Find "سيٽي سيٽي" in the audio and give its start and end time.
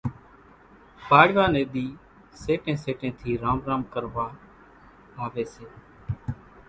2.41-3.09